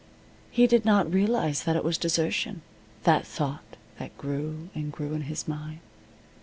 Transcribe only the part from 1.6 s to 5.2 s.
that it was desertion that thought that grew and grew